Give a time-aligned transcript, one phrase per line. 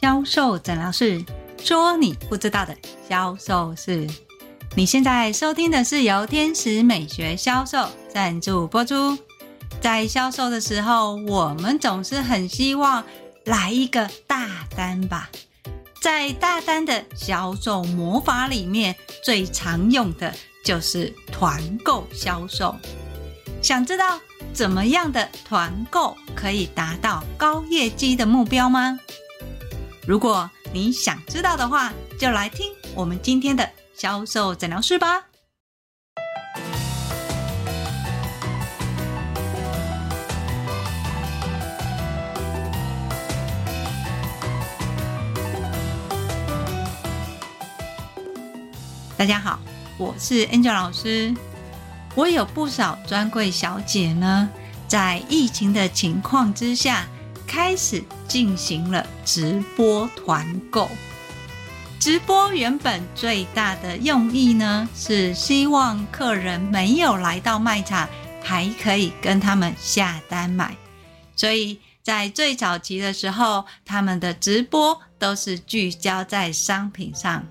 [0.00, 1.24] 销售诊疗室，
[1.62, 2.76] 说你不知道的
[3.08, 4.06] 销售事。
[4.74, 9.16] 你现在收听的是由天使美学销售赞助播出。
[9.80, 13.02] 在销售的时候，我们总是很希望
[13.44, 15.30] 来一个大单吧。
[16.02, 18.94] 在大单的销售魔法里面，
[19.24, 20.32] 最常用的
[20.62, 22.74] 就是团购销售。
[23.62, 24.20] 想知道
[24.52, 28.98] 怎么样的团购可以达到高业绩的目标吗？
[30.06, 35.24] 如果你想知道的话，就来听我们今天的销售诊疗室吧。
[49.16, 49.58] 大家好，
[49.98, 51.34] 我是 Angel 老师。
[52.14, 54.48] 我有不少专柜小姐呢，
[54.86, 57.08] 在疫情的情况之下，
[57.46, 60.90] 开始进行了直播团购。
[61.98, 68.08] 直播原本最大的用意呢，是希望客人没有来到卖场，
[68.42, 70.76] 还可以跟他们下单买。
[71.34, 77.44] 所以在最早期的时候，他们的直播都是聚焦在商品上。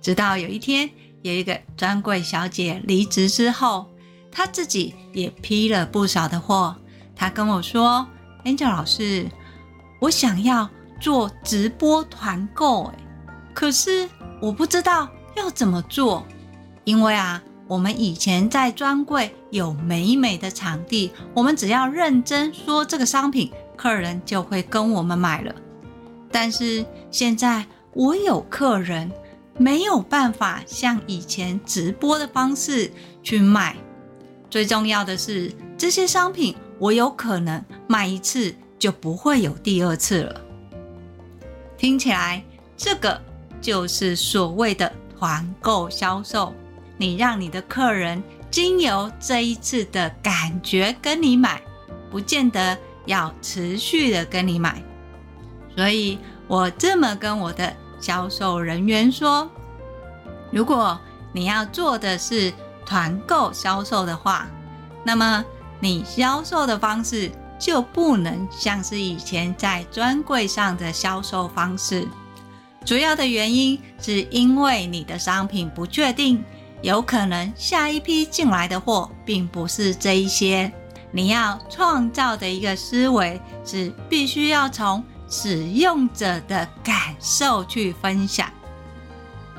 [0.00, 0.90] 直到有一天，
[1.22, 3.86] 有一个专柜小姐离职之后，
[4.32, 6.74] 她自己也批了不少的货。
[7.14, 8.08] 她跟我说
[8.48, 9.28] 演讲老师，
[10.00, 10.68] 我想要
[10.98, 12.92] 做直播团购，诶。”
[13.52, 14.08] 可是
[14.40, 16.26] 我不知道要怎么做，
[16.84, 25.54] 因为啊，我们以前在专柜有美美的场地，我们只要认真说这个商品，客人就会跟我们买了。
[26.30, 29.12] 但是现在我有客人，
[29.58, 32.90] 没有办法像以前直播的方式
[33.22, 33.76] 去卖。
[34.48, 40.40] 最重要的是，这些商品我有可能卖一次就不会有第二次了。
[41.76, 42.42] 听起来
[42.76, 43.20] 这个。
[43.60, 46.54] 就是所谓的团购销售，
[46.96, 51.60] 你让你的客人经由这一次的感觉跟你买，
[52.08, 54.80] 不见得要持续的跟你买。
[55.74, 59.50] 所以我这么跟我的销售人员说：
[60.52, 60.96] 如果
[61.32, 62.52] 你要做的是
[62.86, 64.46] 团购销售的话，
[65.02, 65.44] 那么
[65.80, 72.06] 你销售的方式就不能像是以前在专柜上的销售方式。
[72.84, 76.42] 主要的原因是因为你的商品不确定，
[76.80, 80.72] 有可能下一批进来的货并不是这一些。
[81.10, 88.48] 你要创造的一个思维是必须要从使用者的感受去分享。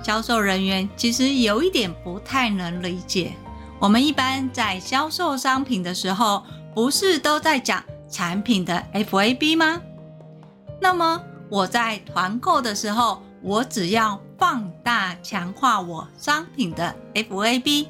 [0.02, 3.34] 销售人员其实有一点不太能理解，
[3.80, 6.44] 我们一般在销售商品的时候，
[6.76, 9.82] 不是都在讲产品的 FAB 吗？
[10.82, 17.88] 那么我在团购的时候，我只要放大强化我商品的 FAB，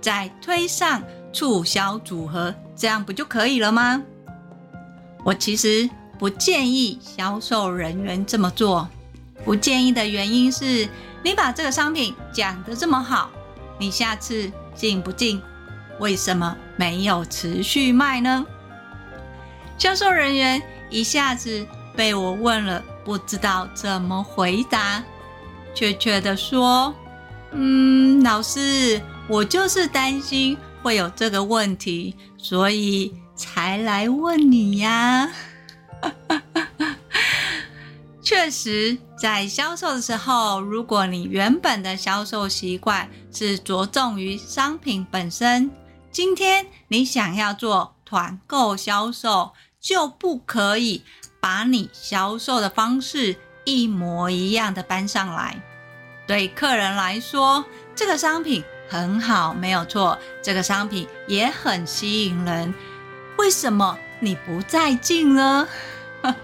[0.00, 1.00] 再推上
[1.32, 4.02] 促销组合，这样不就可以了吗？
[5.24, 8.88] 我其实不建议销售人员这么做。
[9.44, 10.88] 不建议的原因是，
[11.22, 13.30] 你把这个商品讲得这么好，
[13.78, 15.42] 你下次进不进？
[15.98, 18.46] 为什么没有持续卖呢？
[19.76, 21.66] 销售人员一下子。
[21.96, 25.02] 被我问了，不知道怎么回答，
[25.74, 26.94] 确切的说，
[27.50, 28.98] 嗯，老师，
[29.28, 35.30] 我就是担心会有这个问题，所以才来问你呀。
[38.22, 45.70] 确实，在销售的时候，如果你原本的销售习惯是着重于商品本身，
[46.10, 51.04] 今天你想要做团购销售，就不可以。
[51.42, 55.58] 把你销售的方式一模一样的搬上来，
[56.26, 57.64] 对客人来说，
[57.96, 62.74] 这个商品很好，没有错，这个商品也很吸引人。
[63.38, 65.66] 为什么你不再进呢？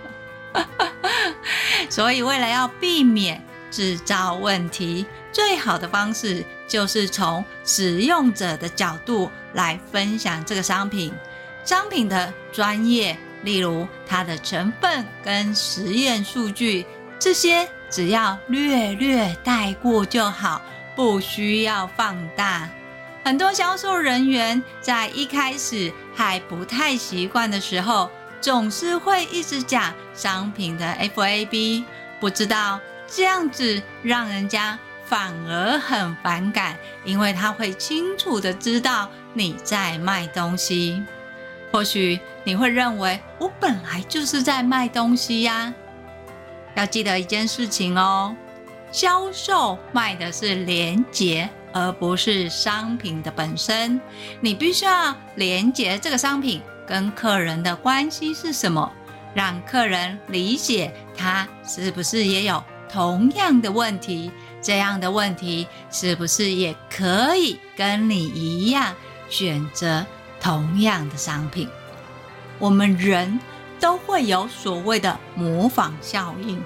[1.90, 11.12] 所以，为了要避免制造问题，最好的方式就是从使用者的角度来分享这个商品，
[11.64, 13.16] 商品的专业。
[13.42, 16.84] 例如它的成分跟实验数据，
[17.16, 20.60] 这些只要略略带过就好，
[20.96, 22.68] 不需要放大。
[23.22, 28.10] 很多销售人员在一开始还不太习惯的时候，
[28.40, 30.84] 总是会一直讲商品的
[31.14, 31.84] FAB，
[32.18, 41.02] 不知道这样子让人家反而很反感，因为他会清楚的知道你在卖东西。
[41.72, 45.72] 或许你会认为我本来就是在卖东西呀，
[46.74, 48.34] 要记得一件事情哦，
[48.90, 54.00] 销售卖的是连结，而不是商品的本身。
[54.40, 58.90] 你必须要连结这个商品跟客人的关系是什么，
[59.34, 64.30] 让客人理解他是不是也有同样的问题，
[64.66, 68.92] 这样的问题是不是也可以跟你一样
[69.28, 70.04] 选择
[70.40, 71.68] 同样的商品？
[72.58, 73.38] 我们人。
[73.78, 76.64] 都会有所谓的模仿效应。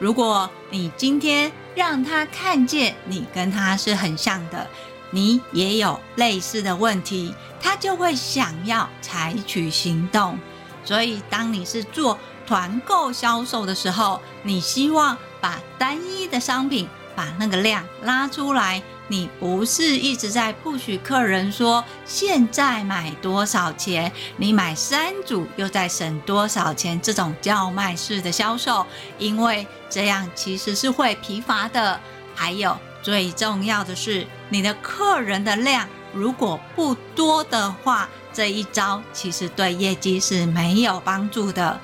[0.00, 4.66] 如果你今天让他看见你跟他是很像的，
[5.12, 10.36] 你也有类似的问题，他就会想要采取行动。
[10.84, 18.80] 所以，当你是做团购销售的时候，你希望把单一的商品把那个量拉出来。
[19.08, 27.00] 你不是一直在不许客人说现在买多少钱，你买三组又在省多少钱？
[27.00, 28.86] 这种叫卖式的销售，
[29.18, 31.98] 因为这样其实是会疲乏的。
[32.36, 41.80] 还有最重要的是，你的客人的量如果不多的话，这一招其实对业绩是没有帮助的。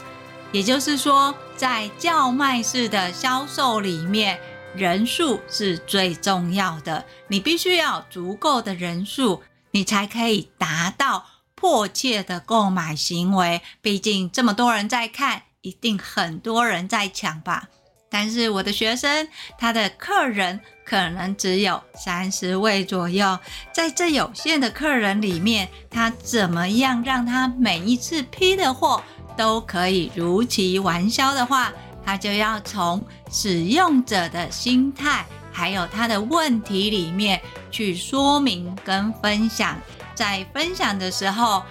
[0.52, 4.38] 也就是说，在叫卖式的销售里面。
[4.76, 11.24] 人数是最重要的，你必须要足够的人数，你才可以达到
[11.54, 13.62] 迫切的购买行为。
[13.80, 17.68] 毕竟这么多人在看，一定很多人在抢吧。
[18.10, 19.28] 但是我的学生，
[19.58, 23.38] 他的客人可能只有三十位左右，
[23.72, 29.02] 在这有限的客人里面，他怎么样让他每一次批的货
[29.36, 31.72] 都可以如期完销的话，
[32.04, 37.40] 他就要从使用者的心态，还有他的问题里面
[37.70, 39.78] 去说明跟分享，
[40.14, 41.62] 在分享的时候，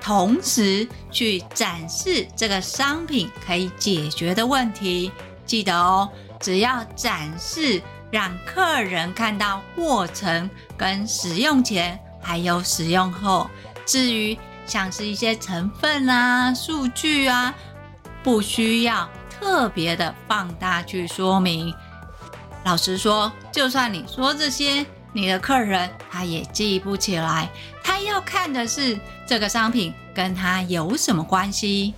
[0.00, 5.10] 同时去展示这个商品可以解决的问题。
[5.46, 6.08] 记得哦，
[6.38, 13.48] 只要展示，让客人看到过程跟使用前，还有使用后。
[13.86, 17.54] 至于像是一些成分啊、数据啊，
[18.22, 19.08] 不需要。
[19.40, 21.74] 特别的放大去说明。
[22.64, 27.48] 老实说，就算你说这些，你的客人他也记不起来。
[27.82, 31.94] 他要看的是这个商品跟他有什么关系。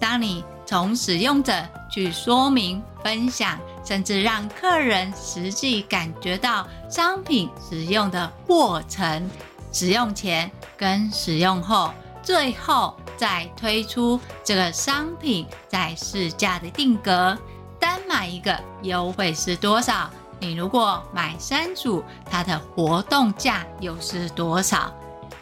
[0.00, 1.52] 当你从使用者
[1.90, 9.28] 去说明、分享，甚至让客人实际感觉到商品使用的过程，
[9.72, 11.92] 使用前跟使用后，
[12.22, 12.96] 最后。
[13.16, 17.36] 再推出这个商品在市价的定格，
[17.78, 20.10] 单买一个优惠是多少？
[20.38, 24.94] 你如果买三组，它的活动价又是多少？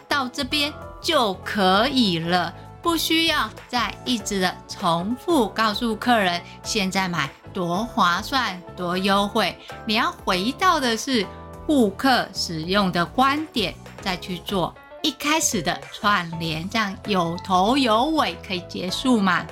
[0.08, 9.58] 到这边就可以了，不需要再一直的重复告诉客人现在买多划算、多优惠。
[9.84, 11.26] 你要回到的是
[11.66, 14.72] 顾客使用的观点，再去做。
[15.04, 19.44] 一开始的串联，这样有头有尾，可以结束嘛？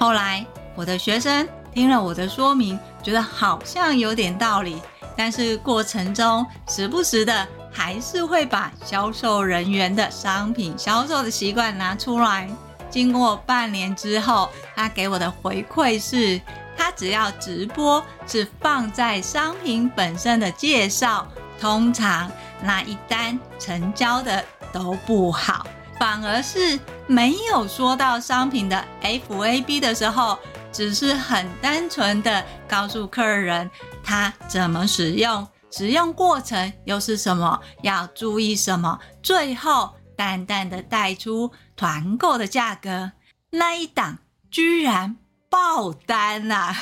[0.00, 0.44] 后来
[0.74, 4.82] 我的学生听了我的说明，觉得好像有点道理，
[5.16, 12.50] 但是过程中时不时的还是会把销售人员的商品销售的习惯拿出来。
[12.90, 16.40] 经过半年之后，他给我的回馈是，
[16.76, 21.28] 他只要直播是放在商品本身的介绍，
[21.60, 22.30] 通常。
[22.62, 25.66] 那一单成交的都不好，
[25.98, 30.38] 反而是没有说到商品的 FAB 的时候，
[30.72, 33.70] 只是很单纯的告诉客人
[34.02, 43.12] 他怎么使用，使用过程又是什么，要注意什么，最后淡淡的带出团购的价格，
[43.50, 44.18] 那一档
[44.50, 45.18] 居然
[45.50, 46.74] 爆单啊！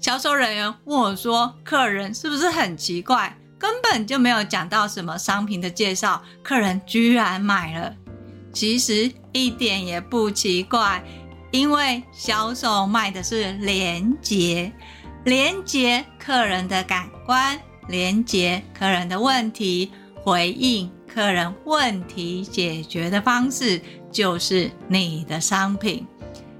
[0.00, 7.94] 销售人员问我说：“客人是不是很奇怪？”根本就没有讲到什么商品的介绍，客人居然买了。
[8.52, 11.02] 其实一点也不奇怪，
[11.50, 14.70] 因为销售卖的是连结，
[15.24, 17.58] 连结客人的感官，
[17.88, 19.90] 连结客人的问题，
[20.22, 23.80] 回应客人问题解决的方式，
[24.12, 26.06] 就是你的商品。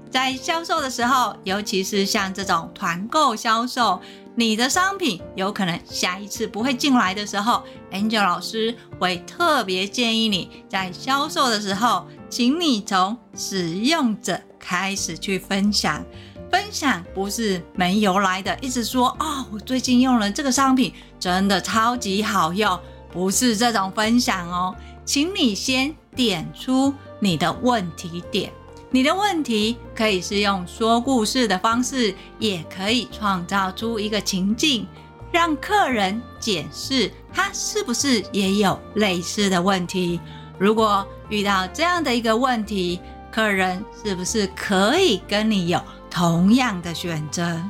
[0.09, 4.01] 在销售的时候，尤其是像这种团购销售。
[4.37, 16.03] 你的商品有可能下一次不会进来的时候，Angel 老师会特别建议你在销售的时候，请你从使用者开始去分享。
[16.51, 22.79] 分享不是没由来的，一直说、哦，我最近用了这个商品，真的超级好用，
[23.11, 24.75] 不是这种分享哦。
[25.05, 28.51] 请你先点出你的问题点，
[28.91, 34.87] 你的问题可以是用说故事的方式，也可以创造出一个情境，
[35.31, 40.19] 让客人检视他是不是也有类似的问题。
[40.57, 43.01] 如果遇到这样的一个问题，
[43.31, 47.61] 客人是不是可以跟你有同样的选择？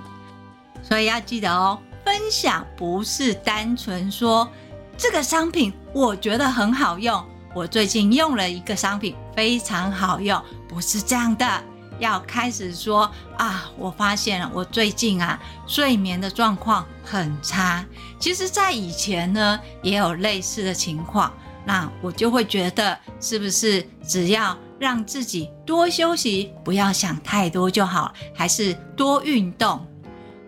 [0.84, 4.48] 所以要记得哦，分享不是单纯说
[4.96, 10.40] 这个商品我觉得很好用，我最近用了一个商品非常好用，
[10.76, 11.64] 不是这样的。
[12.00, 17.86] 要开始说啊，我发现，我最近啊睡眠的状况很差。
[18.20, 21.32] 其实，在以前呢也有类似的情况。
[21.64, 29.88] 那我就会觉得，是不是只要让自己多休息，不要想太多就好，还是多运动？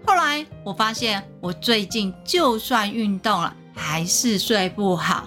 [0.05, 5.23] 后来我发现，我最近就算运动了，还是睡不好。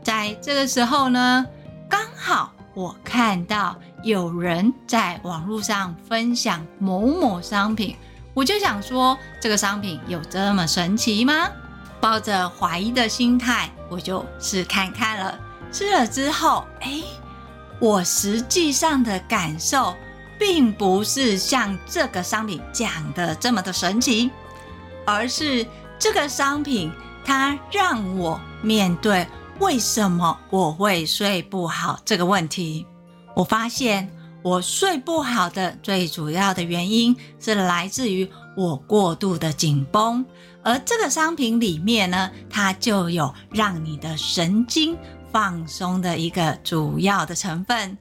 [0.00, 1.44] 在这个时候呢，
[1.88, 7.96] 刚好我看到有人在网络上分享某某商品，
[8.34, 11.48] 我就想说，这个商品有这么神奇吗？
[12.00, 13.70] 抱着怀疑的心态。
[13.90, 15.40] 我就试看看了，
[15.72, 17.02] 吃了之后，哎，
[17.80, 19.94] 我实际上的感受
[20.38, 24.30] 并不是像这个商品讲的这么的神奇，
[25.06, 25.66] 而是
[25.98, 26.92] 这个商品
[27.24, 29.26] 它让我面对
[29.58, 32.86] 为什么我会睡不好这个问题。
[33.38, 34.10] 我发现
[34.42, 40.26] 我睡不好的最主要的原因是来自于我过度的紧绷。
[40.64, 44.98] 而这个商品里面呢，它就有让你的神经
[45.30, 47.96] 放松的一个主要的成分，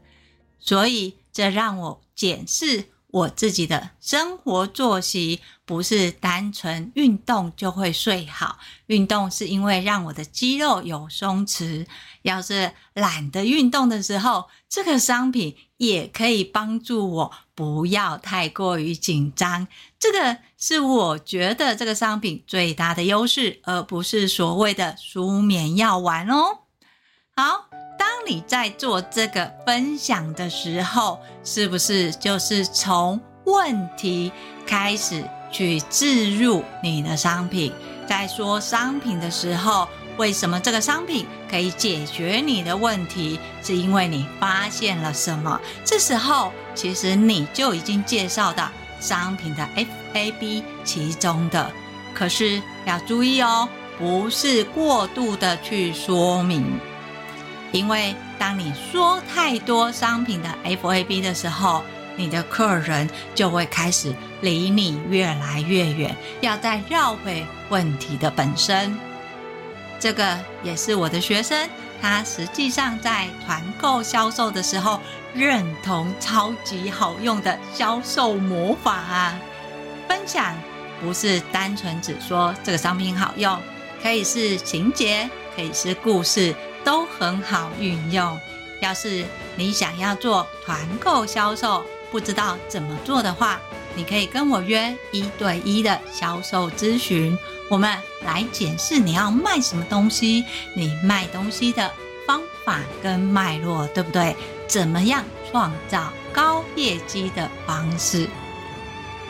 [0.58, 11.88] 所以这让我检视我自己的生活作息，不是单纯运动就会睡好，运动是因为让我的肌肉有松弛。
[12.24, 19.68] 要是懒得运动的时候，这个商品也可以帮助我不要太过于紧张。
[19.98, 26.60] 这个是我觉得这个商品最大的优势，而不是所谓的舒眠药丸哦。
[27.34, 27.70] 好，
[28.28, 34.30] 你在做这个分享的时候，是不是就是从问题
[34.66, 37.72] 开始去置入你的商品？
[38.06, 43.40] 在说商品的时候，为什么这个商品可以解决你的问题？
[43.64, 45.58] 是因为你发现了什么？
[45.86, 48.70] 这时候，其实你就已经介绍到
[49.00, 49.66] 商品的
[50.14, 51.72] FAB 其中的。
[52.14, 56.78] 可是要注意哦，不是过度的去说明。
[57.72, 61.84] 因为当你说太多商品的 FAB 的时候，
[62.16, 68.98] 你的客人就会开始离你越来越远，要再绕回问题的本身。
[70.00, 71.70] 这个也是我的学生，
[72.02, 75.00] 他实际上在团购销售的时候
[75.34, 79.40] 认同超级好用的销售魔法啊！
[80.08, 80.56] 分享
[81.02, 83.60] 不是单纯只说这个商品好用，
[84.02, 86.56] 可以是情节，可以是故事。
[86.84, 88.40] 都很好运用。
[88.82, 93.60] 要是你想要做团购销售，不知道怎么做的话，
[93.96, 97.36] 你可以跟我约一对一的销售咨询，
[97.70, 101.92] 我们来检视你要卖什么东西，你卖东西的
[102.28, 104.36] 方法跟脉络，对不对？
[104.68, 108.30] 怎么样创造高业绩的方式？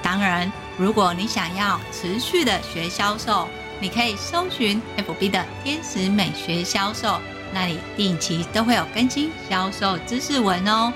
[0.03, 3.47] 当然，如果你想要持续的学销售，
[3.79, 7.21] 你可以搜寻 FB 的天使美学销售。
[7.53, 10.91] 那里定期都会有更新销售知识文哦。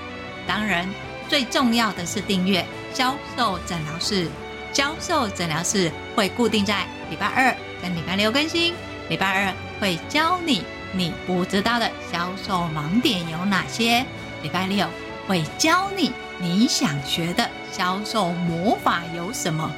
[0.46, 0.88] 当然，
[1.28, 4.28] 最重要的是订阅销售诊疗室。
[4.72, 8.74] 销售诊疗室会固定在礼拜二跟礼拜六更新。
[9.08, 14.04] 礼拜二会教你你不知道的销售盲点有哪些，
[14.42, 14.86] 礼拜六
[15.26, 19.70] 会教你你想学的销售魔法有什么。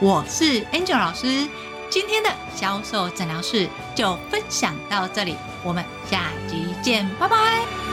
[0.00, 1.48] 我是 Angel 老师。
[1.90, 7.83] 今天的销售诊疗室就分享到这里，我们下集见，拜拜。